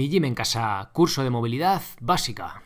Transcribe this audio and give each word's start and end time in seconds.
Mi 0.00 0.08
Gym 0.08 0.24
en 0.24 0.34
Casa, 0.34 0.88
curso 0.94 1.22
de 1.22 1.28
movilidad 1.28 1.82
básica. 2.00 2.62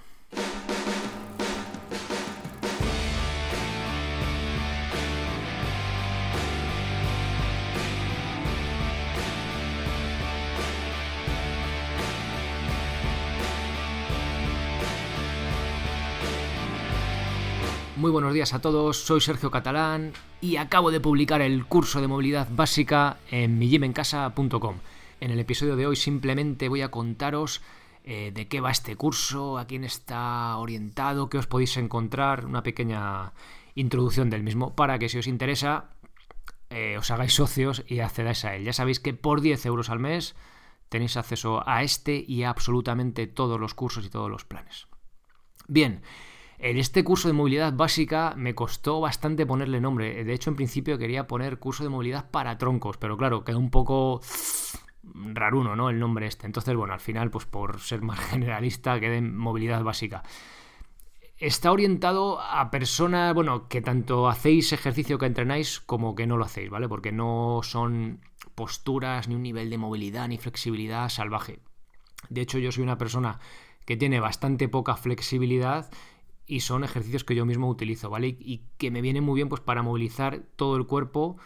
Muy 17.97 18.13
buenos 18.13 18.33
días 18.33 18.55
a 18.55 18.61
todos, 18.61 18.99
soy 18.99 19.21
Sergio 19.21 19.51
Catalán 19.51 20.13
y 20.41 20.59
acabo 20.59 20.93
de 20.93 21.01
publicar 21.01 21.43
el 21.43 21.67
curso 21.67 22.01
de 22.01 22.07
movilidad 22.07 22.47
básica 22.53 23.17
en 23.29 23.59
mijimencasa.com. 23.59 24.77
En 25.25 25.31
el 25.31 25.41
episodio 25.41 25.75
de 25.75 25.87
hoy 25.87 25.97
simplemente 25.97 26.69
voy 26.69 26.83
a 26.83 26.91
contaros 26.91 27.63
eh, 28.05 28.31
de 28.35 28.47
qué 28.47 28.61
va 28.61 28.71
este 28.71 28.95
curso, 28.95 29.57
a 29.57 29.67
quién 29.67 29.83
está 29.83 30.55
orientado, 30.59 31.31
qué 31.31 31.39
os 31.39 31.47
podéis 31.47 31.79
encontrar, 31.79 32.45
una 32.45 32.63
pequeña 32.63 33.33
introducción 33.75 34.29
del 34.29 34.43
mismo 34.43 34.75
para 34.77 34.99
que 34.99 35.09
si 35.09 35.17
os 35.17 35.27
interesa 35.27 35.89
eh, 36.69 36.99
os 36.99 37.11
hagáis 37.11 37.33
socios 37.33 37.85
y 37.89 38.01
accedáis 38.01 38.45
a 38.45 38.55
él. 38.55 38.65
Ya 38.65 38.75
sabéis 38.75 39.01
que 39.01 39.15
por 39.15 39.41
10 39.41 39.65
euros 39.65 39.89
al 39.89 39.99
mes 39.99 40.37
tenéis 40.91 41.17
acceso 41.17 41.67
a 41.67 41.83
este 41.83 42.23
y 42.29 42.43
a 42.43 42.51
absolutamente 42.51 43.27
todos 43.27 43.59
los 43.59 43.73
cursos 43.73 44.05
y 44.05 44.11
todos 44.11 44.31
los 44.31 44.45
planes. 44.45 44.89
Bien, 45.67 46.03
en 46.59 46.77
este 46.77 47.03
curso 47.03 47.29
de 47.29 47.35
movilidad 47.35 47.73
básica 47.73 48.35
me 48.37 48.55
costó 48.55 49.01
bastante 49.01 49.47
ponerle 49.47 49.81
nombre. 49.81 50.23
De 50.23 50.35
hecho, 50.35 50.51
en 50.51 50.57
principio 50.57 50.99
quería 50.99 51.27
poner 51.27 51.59
curso 51.59 51.83
de 51.83 51.89
movilidad 51.89 52.31
para 52.31 52.59
troncos, 52.59 52.99
pero 52.99 53.17
claro, 53.17 53.43
quedó 53.43 53.59
un 53.59 53.71
poco 53.71 54.21
raruno, 55.13 55.77
¿no? 55.77 55.91
El 55.91 55.99
nombre 55.99 56.27
este. 56.27 56.47
Entonces, 56.47 56.75
bueno, 56.75 56.95
al 56.95 57.01
final, 57.01 57.31
pues 57.31 57.47
por 57.47 57.81
ser 57.81 58.03
más 58.03 58.19
generalista, 58.31 58.99
quedé 59.01 59.19
en 59.19 59.37
movilidad 59.37 59.83
básica. 59.83 60.23
Está 61.37 61.73
orientado 61.73 62.41
a 62.41 62.71
personas, 62.71 63.35
bueno, 63.35 63.69
que 63.69 63.83
tanto 63.83 64.29
hacéis 64.29 64.73
ejercicio 64.73 65.19
que 65.19 65.27
entrenáis 65.27 65.81
como 65.81 66.15
que 66.15 66.27
no 66.27 66.37
lo 66.37 66.45
hacéis, 66.45 66.71
¿vale? 66.71 66.89
Porque 66.89 67.13
no 67.13 67.61
son 67.63 68.21
posturas 68.55 69.29
ni 69.29 69.35
un 69.35 69.43
nivel 69.43 69.69
de 69.69 69.79
movilidad 69.79 70.29
ni 70.29 70.39
flexibilidad 70.39 71.09
salvaje. 71.09 71.59
De 72.29 72.41
hecho, 72.41 72.59
yo 72.59 72.73
soy 72.73 72.85
una 72.85 72.99
persona 72.99 73.41
que 73.85 73.97
tiene 73.97 74.21
bastante 74.21 74.69
poca 74.69 74.97
flexibilidad 74.97 75.91
y 76.47 76.61
son 76.61 76.85
ejercicios 76.85 77.25
que 77.25 77.35
yo 77.35 77.47
mismo 77.47 77.69
utilizo, 77.69 78.11
¿vale? 78.11 78.29
Y, 78.29 78.63
que 78.79 78.91
me 78.91 79.01
vienen 79.01 79.25
muy 79.25 79.37
bien 79.37 79.49
pues 79.49 79.61
para 79.61 79.83
movilizar 79.83 80.43
todo 80.57 80.77
el 80.77 80.87
cuerpo, 80.87 81.37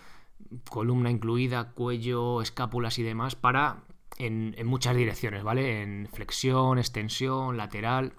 columna 0.71 1.11
incluida, 1.11 1.73
cuello, 1.73 2.43
escápulas 2.43 2.99
y 2.99 3.03
demás, 3.03 3.37
para 3.37 3.85
en, 4.19 4.55
muchas 4.67 4.97
direcciones, 4.97 5.43
¿vale? 5.43 5.83
En 5.83 6.09
flexión, 6.13 6.79
extensión, 6.79 7.57
lateral. 7.57 8.15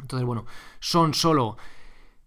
Entonces, 0.00 0.26
bueno, 0.26 0.46
son 0.80 1.14
solo 1.14 1.56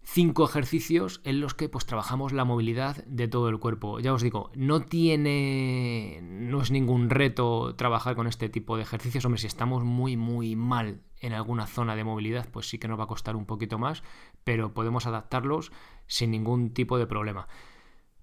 cinco 0.04 0.44
ejercicios 0.44 1.20
en 1.24 1.40
los 1.40 1.54
que 1.54 1.68
pues 1.68 1.86
trabajamos 1.86 2.32
la 2.32 2.44
movilidad 2.44 3.04
de 3.06 3.28
todo 3.28 3.48
el 3.48 3.58
cuerpo. 3.58 4.00
Ya 4.00 4.12
os 4.12 4.22
digo, 4.22 4.50
no 4.54 4.80
tiene 4.80 6.20
no 6.22 6.60
es 6.60 6.70
ningún 6.70 7.08
reto 7.08 7.74
trabajar 7.76 8.16
con 8.16 8.26
este 8.26 8.48
tipo 8.48 8.76
de 8.76 8.82
ejercicios, 8.82 9.24
hombre, 9.24 9.40
si 9.40 9.46
estamos 9.46 9.84
muy 9.84 10.16
muy 10.16 10.56
mal 10.56 11.00
en 11.20 11.32
alguna 11.32 11.66
zona 11.66 11.94
de 11.94 12.04
movilidad, 12.04 12.48
pues 12.50 12.68
sí 12.68 12.78
que 12.78 12.88
nos 12.88 12.98
va 12.98 13.04
a 13.04 13.08
costar 13.08 13.36
un 13.36 13.46
poquito 13.46 13.78
más, 13.78 14.02
pero 14.42 14.74
podemos 14.74 15.06
adaptarlos 15.06 15.72
sin 16.08 16.32
ningún 16.32 16.74
tipo 16.74 16.98
de 16.98 17.06
problema. 17.06 17.46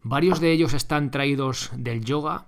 Varios 0.02 0.39
de 0.39 0.52
ellos 0.52 0.73
están 0.73 1.11
traídos 1.11 1.72
del 1.75 2.03
yoga, 2.05 2.47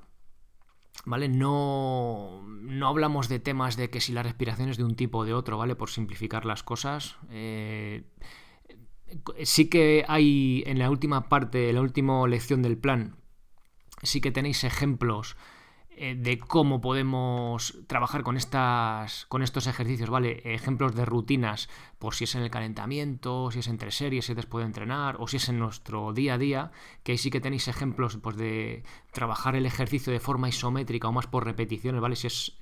¿vale? 1.06 1.28
No, 1.28 2.42
no 2.46 2.88
hablamos 2.88 3.28
de 3.28 3.40
temas 3.40 3.78
de 3.78 3.90
que 3.90 4.02
si 4.02 4.14
la 4.14 4.24
respiración 4.24 4.70
es 4.70 4.78
de 4.78 4.84
un 4.84 4.96
tipo 4.96 5.20
o 5.20 5.26
de 5.26 5.34
otro, 5.34 5.58
¿vale? 5.58 5.76
Por 5.76 5.90
simplificar 5.90 6.46
las 6.46 6.64
cosas. 6.64 7.18
Eh, 7.30 8.04
sí 9.44 9.70
que 9.70 10.06
hay 10.08 10.64
en 10.66 10.80
la 10.80 10.90
última 10.90 11.28
parte, 11.28 11.70
en 11.70 11.76
la 11.76 11.82
última 11.82 12.26
lección 12.28 12.62
del 12.62 12.78
plan, 12.78 13.18
sí 14.04 14.22
que 14.22 14.32
tenéis 14.32 14.64
ejemplos 14.64 15.36
eh, 15.98 16.16
de 16.16 16.40
cómo 16.40 16.80
podemos 16.80 17.78
trabajar 17.86 18.24
con, 18.24 18.38
estas, 18.38 19.26
con 19.28 19.44
estos 19.44 19.68
ejercicios, 19.68 20.10
¿vale? 20.10 20.42
Ejemplos 20.46 20.96
de 20.96 21.06
rutinas, 21.06 21.70
por 22.00 22.16
si 22.16 22.24
es 22.24 22.36
en 22.36 22.44
el 22.44 22.50
calentamiento, 22.50 23.52
si 23.52 23.60
es 23.60 23.68
entre 23.68 23.92
series, 23.92 24.26
si 24.26 24.32
es 24.32 24.36
después 24.36 24.64
de 24.64 24.68
entrenar, 24.68 25.18
o 25.20 25.28
si 25.28 25.38
es 25.38 25.50
en 25.50 25.60
nuestro 25.60 26.14
día 26.14 26.36
a 26.36 26.38
día, 26.38 26.72
que 27.04 27.12
ahí 27.12 27.18
sí 27.18 27.30
que 27.30 27.42
tenéis 27.42 27.68
ejemplos 27.68 28.18
pues, 28.18 28.38
de 28.38 28.84
trabajar 29.12 29.56
el 29.56 29.66
ejercicio 29.66 30.14
de 30.14 30.20
forma 30.20 30.50
isométrica 30.50 31.10
o 31.10 31.12
más 31.12 31.28
por 31.28 31.46
repeticiones, 31.46 32.02
¿vale? 32.02 32.16
Si 32.16 32.28
es 32.28 32.58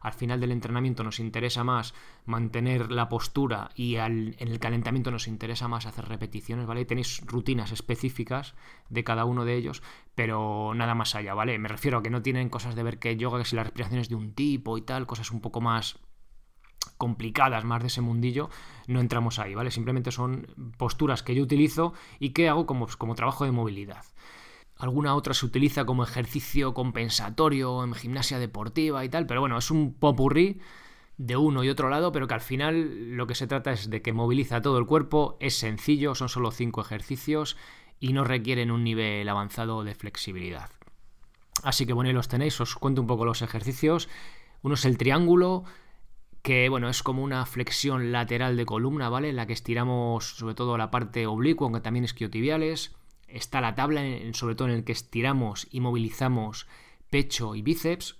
al 0.00 0.12
final 0.12 0.40
del 0.40 0.52
entrenamiento 0.52 1.02
nos 1.02 1.18
interesa 1.18 1.64
más 1.64 1.94
mantener 2.26 2.90
la 2.90 3.08
postura 3.08 3.70
y 3.74 3.96
en 3.96 4.34
el 4.38 4.58
calentamiento 4.58 5.10
nos 5.10 5.28
interesa 5.28 5.68
más 5.68 5.86
hacer 5.86 6.06
repeticiones, 6.06 6.66
¿vale? 6.66 6.84
Tenéis 6.84 7.22
rutinas 7.24 7.72
específicas 7.72 8.54
de 8.90 9.04
cada 9.04 9.24
uno 9.24 9.44
de 9.44 9.54
ellos, 9.54 9.82
pero 10.14 10.74
nada 10.74 10.94
más 10.94 11.14
allá, 11.14 11.34
¿vale? 11.34 11.58
Me 11.58 11.68
refiero 11.68 11.98
a 11.98 12.02
que 12.02 12.10
no 12.10 12.22
tienen 12.22 12.48
cosas 12.48 12.74
de 12.74 12.82
ver 12.82 12.98
que 12.98 13.16
yoga, 13.16 13.38
que 13.38 13.44
si 13.44 13.56
la 13.56 13.64
respiración 13.64 14.00
es 14.00 14.08
de 14.08 14.16
un 14.16 14.32
tipo 14.32 14.76
y 14.76 14.82
tal, 14.82 15.06
cosas 15.06 15.30
un 15.30 15.40
poco 15.40 15.60
más 15.60 15.98
complicadas, 16.98 17.64
más 17.64 17.82
de 17.82 17.88
ese 17.88 18.00
mundillo, 18.00 18.50
no 18.88 19.00
entramos 19.00 19.38
ahí, 19.38 19.54
¿vale? 19.54 19.70
Simplemente 19.70 20.10
son 20.10 20.48
posturas 20.76 21.22
que 21.22 21.34
yo 21.34 21.42
utilizo 21.42 21.94
y 22.18 22.30
que 22.30 22.48
hago 22.48 22.66
como, 22.66 22.88
como 22.98 23.14
trabajo 23.14 23.44
de 23.44 23.52
movilidad. 23.52 24.04
Alguna 24.78 25.14
otra 25.14 25.32
se 25.32 25.46
utiliza 25.46 25.86
como 25.86 26.02
ejercicio 26.02 26.74
compensatorio 26.74 27.84
en 27.84 27.94
gimnasia 27.94 28.38
deportiva 28.38 29.04
y 29.04 29.08
tal, 29.08 29.26
pero 29.26 29.40
bueno, 29.40 29.56
es 29.56 29.70
un 29.70 29.94
popurrí 29.94 30.60
de 31.18 31.36
uno 31.36 31.64
y 31.64 31.70
otro 31.70 31.88
lado, 31.88 32.12
pero 32.12 32.28
que 32.28 32.34
al 32.34 32.40
final 32.40 33.16
lo 33.16 33.26
que 33.26 33.34
se 33.34 33.46
trata 33.46 33.72
es 33.72 33.88
de 33.88 34.02
que 34.02 34.12
moviliza 34.12 34.60
todo 34.60 34.78
el 34.78 34.86
cuerpo, 34.86 35.36
es 35.40 35.58
sencillo, 35.58 36.14
son 36.14 36.28
solo 36.28 36.50
cinco 36.50 36.80
ejercicios 36.80 37.56
y 37.98 38.12
no 38.12 38.24
requieren 38.24 38.70
un 38.70 38.84
nivel 38.84 39.28
avanzado 39.28 39.82
de 39.84 39.94
flexibilidad. 39.94 40.70
Así 41.62 41.86
que 41.86 41.94
bueno, 41.94 42.08
ahí 42.08 42.14
los 42.14 42.28
tenéis, 42.28 42.60
os 42.60 42.74
cuento 42.74 43.00
un 43.00 43.06
poco 43.06 43.24
los 43.24 43.42
ejercicios. 43.42 44.08
Uno 44.62 44.74
es 44.74 44.84
el 44.84 44.98
triángulo, 44.98 45.64
que 46.42 46.68
bueno, 46.68 46.88
es 46.88 47.02
como 47.02 47.22
una 47.22 47.46
flexión 47.46 48.12
lateral 48.12 48.56
de 48.56 48.66
columna, 48.66 49.08
¿vale? 49.08 49.30
En 49.30 49.36
la 49.36 49.46
que 49.46 49.54
estiramos 49.54 50.36
sobre 50.36 50.54
todo 50.54 50.76
la 50.76 50.90
parte 50.90 51.26
oblicua, 51.26 51.66
aunque 51.66 51.80
también 51.80 52.04
isquiotibiales. 52.04 52.94
Está 53.26 53.60
la 53.60 53.74
tabla, 53.74 54.02
sobre 54.32 54.54
todo 54.54 54.68
en 54.68 54.74
el 54.74 54.84
que 54.84 54.92
estiramos 54.92 55.66
y 55.70 55.80
movilizamos 55.80 56.66
pecho 57.10 57.54
y 57.54 57.62
bíceps 57.62 58.16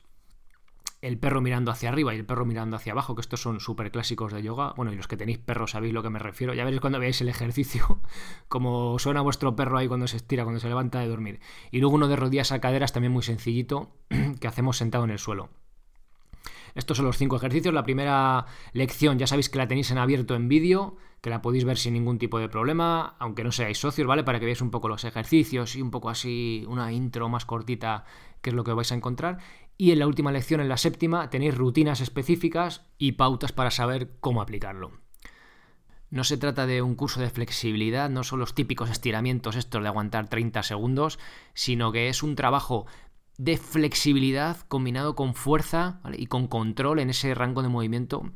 el 1.07 1.19
perro 1.19 1.41
mirando 1.41 1.71
hacia 1.71 1.89
arriba 1.89 2.15
y 2.15 2.19
el 2.19 2.27
perro 2.27 2.45
mirando 2.45 2.77
hacia 2.77 2.93
abajo, 2.93 3.15
que 3.15 3.21
estos 3.21 3.41
son 3.41 3.61
súper 3.61 3.91
clásicos 3.91 4.33
de 4.33 4.43
yoga. 4.43 4.75
Bueno, 4.77 4.93
y 4.93 4.97
los 4.97 5.09
que 5.09 5.17
tenéis 5.17 5.39
perros 5.39 5.73
sabéis 5.73 5.95
lo 5.95 6.03
que 6.03 6.11
me 6.11 6.19
refiero. 6.19 6.55
Ya 6.55 6.65
veréis 6.65 6.81
cuando 6.81 6.99
veáis 6.99 7.21
el 7.21 7.29
ejercicio, 7.29 8.01
como 8.49 8.99
suena 8.99 9.21
vuestro 9.21 9.55
perro 9.57 9.79
ahí 9.79 9.89
cuando 9.89 10.09
se 10.09 10.17
estira, 10.17 10.45
cuando 10.45 10.61
se 10.61 10.69
levanta 10.69 11.01
de 11.01 11.09
dormir. 11.09 11.41
Y 11.71 11.81
luego 11.81 11.95
uno 11.95 12.09
de 12.09 12.17
rodillas 12.17 12.53
a 12.53 12.61
caderas, 12.61 12.93
también 12.93 13.13
muy 13.13 13.23
sencillito, 13.23 13.97
que 14.41 14.49
hacemos 14.49 14.77
sentado 14.77 15.05
en 15.05 15.11
el 15.11 15.19
suelo. 15.19 15.51
Estos 16.77 16.99
son 16.99 17.07
los 17.07 17.17
cinco 17.17 17.37
ejercicios. 17.37 17.75
La 17.75 17.83
primera 17.83 18.45
lección 18.73 19.19
ya 19.19 19.27
sabéis 19.27 19.49
que 19.49 19.59
la 19.59 19.67
tenéis 19.67 19.91
en 19.91 19.99
abierto 19.99 20.35
en 20.35 20.47
vídeo, 20.47 20.99
que 21.23 21.31
la 21.31 21.41
podéis 21.41 21.65
ver 21.65 21.79
sin 21.79 21.95
ningún 21.95 22.19
tipo 22.19 22.39
de 22.39 22.51
problema, 22.51 23.17
aunque 23.19 23.43
no 23.43 23.51
seáis 23.51 23.79
socios, 23.79 24.07
¿vale? 24.07 24.25
Para 24.25 24.39
que 24.39 24.45
veáis 24.45 24.61
un 24.61 24.71
poco 24.71 24.89
los 24.89 25.05
ejercicios 25.05 25.75
y 25.75 25.81
un 25.81 25.91
poco 25.91 26.11
así 26.11 26.65
una 26.69 26.93
intro 26.93 27.31
más 27.31 27.47
cortita, 27.47 28.05
que 28.43 28.51
es 28.51 28.55
lo 28.55 28.63
que 28.63 28.75
vais 28.75 28.93
a 28.93 28.95
encontrar. 28.95 29.39
Y 29.79 29.91
en 29.91 29.99
la 29.99 30.07
última 30.07 30.33
lección, 30.33 30.61
en 30.61 30.69
la 30.69 30.77
séptima, 30.77 31.31
tenéis 31.31 31.57
rutinas 31.57 32.03
específicas 32.03 32.87
y 32.99 33.13
pautas 33.13 33.53
para 33.53 33.71
saber 33.71 34.11
cómo 34.21 34.43
aplicarlo. 34.43 34.93
No 36.09 36.23
se 36.25 36.37
trata 36.37 36.67
de 36.67 36.83
un 36.83 36.95
curso 36.95 37.21
de 37.21 37.31
flexibilidad, 37.31 38.09
no 38.09 38.23
son 38.23 38.39
los 38.39 38.55
típicos 38.55 38.91
estiramientos 38.91 39.57
estos 39.57 39.83
de 39.83 39.89
aguantar 39.89 40.29
30 40.29 40.63
segundos, 40.63 41.19
sino 41.53 41.91
que 41.91 42.09
es 42.09 42.23
un 42.23 42.37
trabajo 42.37 42.87
de 43.39 43.57
flexibilidad 43.57 44.59
combinado 44.69 45.15
con 45.15 45.35
fuerza 45.35 46.01
y 46.17 46.27
con 46.27 46.47
control 46.49 47.01
en 47.01 47.11
ese 47.11 47.35
rango 47.35 47.63
de 47.63 47.69
movimiento 47.69 48.33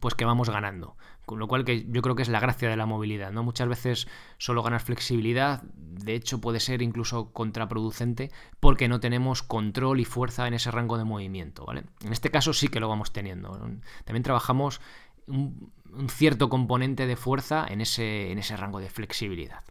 pues 0.00 0.14
que 0.14 0.24
vamos 0.24 0.50
ganando. 0.50 0.96
Con 1.24 1.40
lo 1.40 1.48
cual 1.48 1.64
que 1.64 1.86
yo 1.88 2.02
creo 2.02 2.14
que 2.14 2.22
es 2.22 2.28
la 2.28 2.38
gracia 2.38 2.68
de 2.68 2.76
la 2.76 2.86
movilidad, 2.86 3.32
¿no? 3.32 3.42
Muchas 3.42 3.68
veces 3.68 4.06
solo 4.38 4.62
ganar 4.62 4.80
flexibilidad, 4.80 5.62
de 5.62 6.14
hecho 6.14 6.40
puede 6.40 6.60
ser 6.60 6.82
incluso 6.82 7.32
contraproducente 7.32 8.30
porque 8.60 8.86
no 8.86 9.00
tenemos 9.00 9.42
control 9.42 9.98
y 9.98 10.04
fuerza 10.04 10.46
en 10.46 10.54
ese 10.54 10.70
rango 10.70 10.98
de 10.98 11.04
movimiento, 11.04 11.64
¿vale? 11.64 11.84
En 12.04 12.12
este 12.12 12.30
caso 12.30 12.52
sí 12.52 12.68
que 12.68 12.78
lo 12.78 12.88
vamos 12.88 13.12
teniendo. 13.12 13.58
También 14.04 14.22
trabajamos 14.22 14.80
un, 15.26 15.72
cierto 16.08 16.48
componente 16.48 17.06
de 17.06 17.16
fuerza 17.16 17.66
en 17.68 17.80
ese, 17.80 18.30
en 18.30 18.38
ese 18.38 18.56
rango 18.56 18.78
de 18.78 18.88
flexibilidad. 18.88 19.64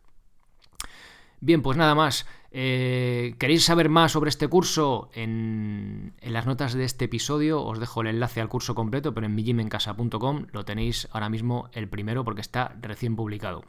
Bien, 1.39 1.61
pues 1.61 1.77
nada 1.77 1.95
más. 1.95 2.25
Eh, 2.57 3.35
¿Queréis 3.37 3.65
saber 3.65 3.89
más 3.89 4.13
sobre 4.13 4.29
este 4.29 4.47
curso? 4.47 5.09
En, 5.13 6.13
las 6.21 6.45
notas 6.45 6.73
de 6.73 6.85
este 6.85 7.03
episodio 7.03 7.61
os 7.61 7.79
dejo 7.79 7.99
el 7.99 8.07
enlace 8.07 8.39
al 8.39 8.47
curso 8.47 8.75
completo, 8.75 9.13
pero 9.13 9.25
en 9.25 9.35
mijimencasa.com 9.35 10.47
lo 10.53 10.63
tenéis 10.63 11.09
ahora 11.11 11.27
mismo 11.27 11.69
el 11.73 11.89
primero 11.89 12.23
porque 12.23 12.39
está 12.39 12.73
recién 12.81 13.17
publicado. 13.17 13.65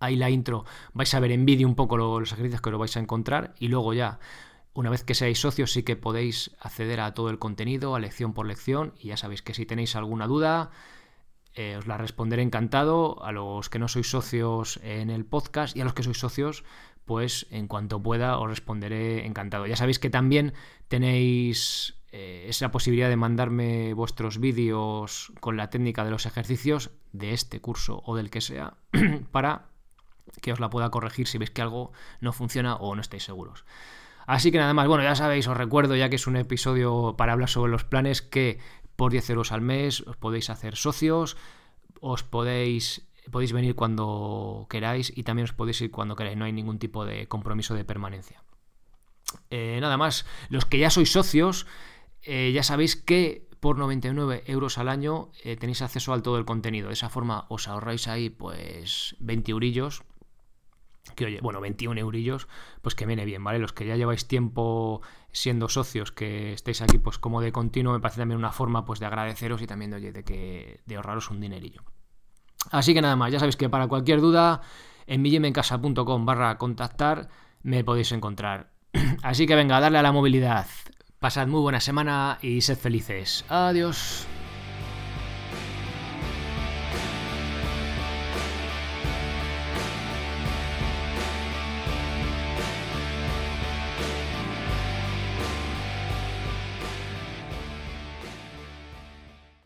Ahí 0.00 0.16
la 0.16 0.30
intro 0.30 0.64
vais 0.94 1.12
a 1.12 1.20
ver 1.20 1.32
en 1.32 1.44
vídeo 1.44 1.68
un 1.68 1.74
poco 1.74 1.98
los 1.98 2.32
ejercicios 2.32 2.62
que 2.62 2.70
lo 2.70 2.78
vais 2.78 2.96
a 2.96 3.00
encontrar 3.00 3.54
y 3.58 3.68
luego 3.68 3.92
ya 3.92 4.20
Una 4.72 4.88
vez 4.88 5.04
que 5.04 5.14
seáis 5.14 5.38
socios 5.38 5.72
sí 5.72 5.82
que 5.82 5.96
podéis 5.96 6.52
acceder 6.60 7.00
a 7.00 7.12
todo 7.12 7.28
el 7.28 7.38
contenido, 7.38 7.94
a 7.94 8.00
lección 8.00 8.32
por 8.32 8.46
lección, 8.46 8.94
y 8.98 9.08
ya 9.08 9.18
sabéis 9.18 9.42
que 9.42 9.52
si 9.52 9.66
tenéis 9.66 9.96
alguna 9.96 10.26
duda, 10.26 10.70
eh, 11.58 11.76
os 11.76 11.88
la 11.88 11.98
responderé 11.98 12.42
encantado. 12.42 13.20
A 13.24 13.32
los 13.32 13.68
que 13.68 13.80
no 13.80 13.88
sois 13.88 14.08
socios 14.08 14.78
en 14.84 15.10
el 15.10 15.26
podcast 15.26 15.76
y 15.76 15.80
a 15.80 15.84
los 15.84 15.92
que 15.92 16.04
sois 16.04 16.16
socios, 16.16 16.62
pues 17.04 17.48
en 17.50 17.66
cuanto 17.66 18.00
pueda 18.00 18.38
os 18.38 18.48
responderé 18.48 19.26
encantado. 19.26 19.66
Ya 19.66 19.74
sabéis 19.74 19.98
que 19.98 20.08
también 20.08 20.54
tenéis 20.86 21.96
eh, 22.12 22.46
esa 22.48 22.70
posibilidad 22.70 23.08
de 23.08 23.16
mandarme 23.16 23.92
vuestros 23.92 24.38
vídeos 24.38 25.32
con 25.40 25.56
la 25.56 25.68
técnica 25.68 26.04
de 26.04 26.12
los 26.12 26.26
ejercicios 26.26 26.92
de 27.12 27.32
este 27.32 27.60
curso 27.60 28.02
o 28.06 28.14
del 28.14 28.30
que 28.30 28.40
sea 28.40 28.74
para 29.32 29.66
que 30.40 30.52
os 30.52 30.60
la 30.60 30.70
pueda 30.70 30.90
corregir 30.90 31.26
si 31.26 31.38
veis 31.38 31.50
que 31.50 31.62
algo 31.62 31.90
no 32.20 32.32
funciona 32.32 32.76
o 32.76 32.94
no 32.94 33.00
estáis 33.00 33.24
seguros. 33.24 33.64
Así 34.28 34.52
que 34.52 34.58
nada 34.58 34.74
más, 34.74 34.86
bueno, 34.86 35.02
ya 35.02 35.14
sabéis, 35.14 35.48
os 35.48 35.56
recuerdo 35.56 35.96
ya 35.96 36.10
que 36.10 36.16
es 36.16 36.26
un 36.26 36.36
episodio 36.36 37.14
para 37.16 37.32
hablar 37.32 37.48
sobre 37.48 37.72
los 37.72 37.84
planes 37.84 38.20
que 38.20 38.58
por 38.98 39.12
10 39.12 39.30
euros 39.30 39.52
al 39.52 39.60
mes 39.60 40.00
os 40.00 40.16
podéis 40.16 40.50
hacer 40.50 40.74
socios, 40.74 41.36
os 42.00 42.24
podéis 42.24 43.06
podéis 43.30 43.52
venir 43.52 43.76
cuando 43.76 44.66
queráis 44.68 45.12
y 45.14 45.22
también 45.22 45.44
os 45.44 45.52
podéis 45.52 45.80
ir 45.82 45.92
cuando 45.92 46.16
queráis, 46.16 46.36
no 46.36 46.46
hay 46.46 46.52
ningún 46.52 46.80
tipo 46.80 47.04
de 47.04 47.28
compromiso 47.28 47.74
de 47.74 47.84
permanencia. 47.84 48.42
Eh, 49.50 49.78
nada 49.80 49.96
más, 49.96 50.26
los 50.48 50.64
que 50.64 50.78
ya 50.78 50.90
sois 50.90 51.12
socios, 51.12 51.66
eh, 52.22 52.50
ya 52.52 52.64
sabéis 52.64 52.96
que 52.96 53.46
por 53.60 53.78
99 53.78 54.42
euros 54.46 54.78
al 54.78 54.88
año 54.88 55.30
eh, 55.44 55.54
tenéis 55.54 55.82
acceso 55.82 56.12
al 56.12 56.22
todo 56.22 56.36
el 56.36 56.44
contenido. 56.44 56.88
De 56.88 56.94
esa 56.94 57.08
forma 57.08 57.46
os 57.50 57.68
ahorráis 57.68 58.08
ahí 58.08 58.30
pues 58.30 59.14
20 59.20 59.52
eurillos. 59.52 60.02
Que 61.14 61.26
oye, 61.26 61.40
bueno, 61.42 61.60
21 61.60 62.00
eurillos, 62.00 62.48
pues 62.82 62.94
que 62.94 63.06
viene 63.06 63.24
bien, 63.24 63.42
¿vale? 63.42 63.58
Los 63.58 63.72
que 63.72 63.86
ya 63.86 63.96
lleváis 63.96 64.26
tiempo 64.28 65.02
siendo 65.32 65.68
socios, 65.68 66.12
que 66.12 66.52
estéis 66.52 66.82
aquí 66.82 66.98
pues 66.98 67.18
como 67.18 67.40
de 67.40 67.52
continuo, 67.52 67.92
me 67.92 68.00
parece 68.00 68.20
también 68.20 68.38
una 68.38 68.52
forma 68.52 68.84
pues 68.84 69.00
de 69.00 69.06
agradeceros 69.06 69.62
y 69.62 69.66
también 69.66 69.90
de, 69.90 69.96
oye, 69.96 70.12
de, 70.12 70.24
que, 70.24 70.80
de 70.86 70.96
ahorraros 70.96 71.30
un 71.30 71.40
dinerillo. 71.40 71.82
Así 72.70 72.94
que 72.94 73.02
nada 73.02 73.16
más, 73.16 73.32
ya 73.32 73.38
sabéis 73.38 73.56
que 73.56 73.68
para 73.68 73.88
cualquier 73.88 74.20
duda 74.20 74.62
en 75.06 75.22
millimencasa.com 75.22 76.26
barra 76.26 76.58
contactar 76.58 77.28
me 77.62 77.84
podéis 77.84 78.12
encontrar. 78.12 78.70
Así 79.22 79.46
que 79.46 79.54
venga, 79.54 79.80
darle 79.80 79.98
a 79.98 80.02
la 80.02 80.12
movilidad. 80.12 80.66
Pasad 81.18 81.48
muy 81.48 81.60
buena 81.60 81.80
semana 81.80 82.38
y 82.42 82.60
sed 82.60 82.78
felices. 82.78 83.44
Adiós. 83.48 84.26